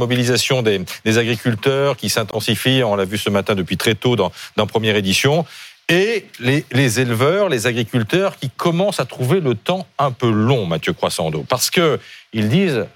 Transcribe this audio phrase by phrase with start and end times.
[0.00, 0.84] mobilisation des,
[1.18, 5.46] agriculteurs qui s'intensifie, on l'a vu ce matin depuis très tôt dans, dans première édition,
[5.88, 10.66] et les, les, éleveurs, les agriculteurs qui commencent à trouver le temps un peu long,
[10.66, 11.98] Mathieu Croissando, parce que
[12.32, 12.86] ils disent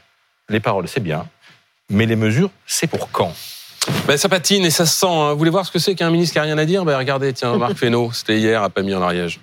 [0.48, 1.26] les paroles c'est bien,
[1.90, 3.32] mais les mesures c'est pour quand?
[4.06, 5.06] Ben, ça patine et ça se sent.
[5.06, 5.32] Hein.
[5.32, 6.84] Vous voulez voir ce que c'est qu'un ministre qui a rien à dire?
[6.84, 9.40] Ben, Regardez, tiens, Marc Fesneau, c'était hier à mis en Ariège.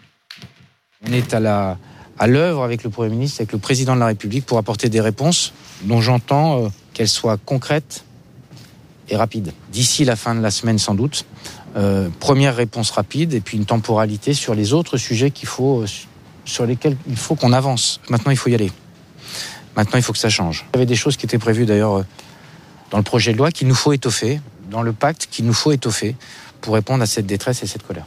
[1.08, 1.78] On est à la
[2.22, 5.02] à l'œuvre avec le Premier ministre, avec le Président de la République pour apporter des
[5.02, 8.04] réponses dont j'entends qu'elles soient concrètes
[9.10, 9.54] et rapides.
[9.72, 11.26] D'ici la fin de la semaine sans doute.
[11.78, 15.88] Euh, première réponse rapide et puis une temporalité sur les autres sujets qu'il faut, euh,
[16.44, 18.02] sur lesquels il faut qu'on avance.
[18.10, 18.72] Maintenant, il faut y aller.
[19.78, 20.66] Maintenant, il faut que ça change.
[20.74, 22.06] Il y avait des choses qui étaient prévues d'ailleurs euh,
[22.90, 25.72] dans le projet de loi qu'il nous faut étoffer, dans le pacte qu'il nous faut
[25.72, 26.16] étoffer
[26.60, 28.06] pour répondre à cette détresse et cette colère.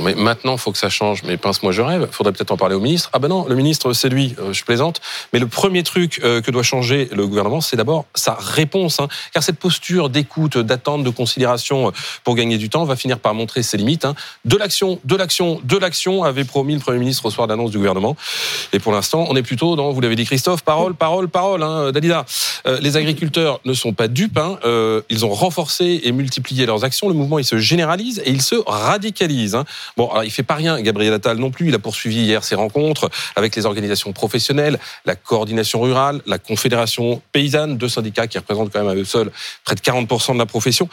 [0.00, 1.22] Mais maintenant, faut que ça change.
[1.22, 2.08] Mais pince-moi, je rêve.
[2.10, 3.10] Faudrait peut-être en parler au ministre.
[3.12, 4.34] Ah ben non, le ministre, c'est lui.
[4.38, 5.02] Euh, je plaisante.
[5.32, 9.00] Mais le premier truc euh, que doit changer le gouvernement, c'est d'abord sa réponse.
[9.00, 9.08] Hein.
[9.34, 11.90] Car cette posture d'écoute, d'attente, de considération euh,
[12.24, 14.06] pour gagner du temps va finir par montrer ses limites.
[14.06, 14.14] Hein.
[14.46, 17.76] De l'action, de l'action, de l'action, avait promis le Premier ministre au soir d'annonce du
[17.76, 18.16] gouvernement.
[18.72, 21.62] Et pour l'instant, on est plutôt dans, vous l'avez dit Christophe, parole, parole, parole.
[21.62, 22.24] Hein, Dalida,
[22.80, 24.38] les agriculteurs ne sont pas dupes.
[24.38, 24.58] Hein.
[25.10, 27.08] ils ont renforcé et multiplié leurs actions.
[27.08, 29.58] Le mouvement, il se généralise et il se radicalise.
[29.96, 31.68] Bon, alors il fait pas rien, Gabriel Attal non plus.
[31.68, 37.22] Il a poursuivi hier ses rencontres avec les organisations professionnelles, la coordination rurale, la confédération
[37.32, 39.30] paysanne, deux syndicats qui représentent quand même à eux seuls
[39.64, 40.88] près de 40% de la profession.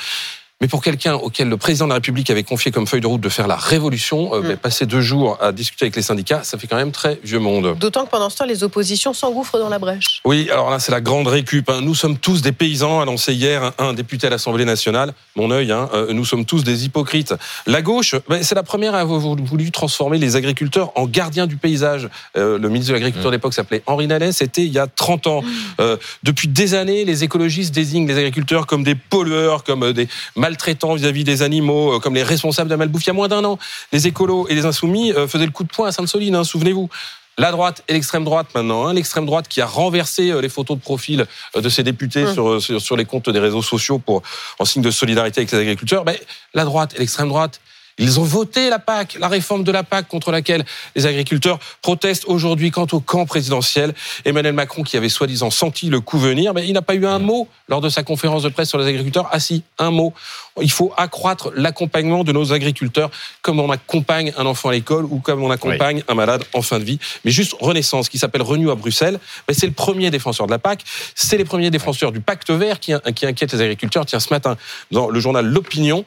[0.62, 3.22] Mais pour quelqu'un auquel le président de la République avait confié comme feuille de route
[3.22, 4.58] de faire la révolution, euh, mm.
[4.58, 7.78] passer deux jours à discuter avec les syndicats, ça fait quand même très vieux monde.
[7.80, 10.20] D'autant que pendant ce temps, les oppositions s'engouffrent dans la brèche.
[10.26, 11.70] Oui, alors là, c'est la grande récup.
[11.70, 11.80] Hein.
[11.82, 15.14] Nous sommes tous des paysans, annoncé hier un, député à l'Assemblée nationale.
[15.38, 17.34] Mon œil, hein, euh, nous sommes tous des hypocrites.
[17.66, 21.56] La gauche, ben, c'est la première à avoir voulu transformer les agriculteurs en gardiens du
[21.56, 22.10] paysage.
[22.36, 23.34] Euh, le ministre de l'Agriculture mm.
[23.34, 25.42] d'époque s'appelait Henri Nallet, c'était il y a 30 ans.
[25.42, 25.84] Mm.
[26.24, 30.10] depuis des années, les écologistes désignent les agriculteurs comme des pollueurs, comme des
[30.50, 33.04] maltraitants vis-à-vis des animaux, euh, comme les responsables de la malbouffe.
[33.04, 33.58] Il y a moins d'un an,
[33.92, 36.90] les écolos et les insoumis euh, faisaient le coup de poing à Sainte-Soline, hein, souvenez-vous
[37.38, 38.88] la droite et l'extrême droite maintenant.
[38.88, 38.94] Hein.
[38.94, 42.60] L'extrême droite qui a renversé euh, les photos de profil de ses députés hum.
[42.60, 44.24] sur, sur, les comptes des réseaux sociaux pour
[44.60, 46.04] en signe de solidarité avec les agriculteurs.
[46.06, 46.20] Mais
[46.54, 47.62] la droite et l'extrême droite,
[48.00, 50.66] ils ont voté la PAC, la réforme de la PAC contre laquelle
[50.96, 53.94] les agriculteurs protestent aujourd'hui quant au camp présidentiel.
[54.26, 57.20] Emmanuel Macron, qui avait soi-disant senti le coup venir, mais il n'a pas eu un
[57.20, 59.28] mot lors de sa conférence de presse sur les agriculteurs.
[59.32, 60.14] Ah si, un mot.
[60.62, 63.12] Il faut accroître l'accompagnement de nos agriculteurs
[63.42, 66.80] comme on accompagne un enfant à l'école ou comme on accompagne un malade en fin
[66.80, 67.00] de vie.
[67.24, 69.20] Mais juste Renaissance, qui s'appelle Renew à Bruxelles,
[69.52, 70.84] c'est le premier défenseur de la PAC.
[71.16, 74.06] C'est les premiers défenseurs du pacte vert qui, qui inquiète les agriculteurs.
[74.06, 74.58] Tiens, ce matin,
[74.92, 76.06] dans le journal L'Opinion,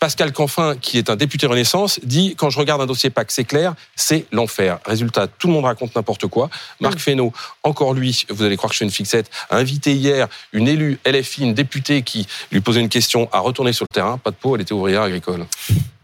[0.00, 3.30] Pascal Canfin, qui est un député député Renaissance, dit quand je regarde un dossier PAC,
[3.30, 4.80] c'est clair, c'est l'enfer.
[4.84, 6.50] Résultat, tout le monde raconte n'importe quoi.
[6.78, 6.98] Marc.
[6.98, 7.32] Fesneau,
[7.62, 10.98] encore lui, vous allez croire que je suis une fixette, a invité hier une élue
[11.06, 14.18] LFI, une députée qui lui posait une question à retourner sur le terrain.
[14.18, 15.46] Pas de peau, elle était ouvrière agricole.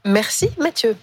[0.07, 0.97] Merci Mathieu.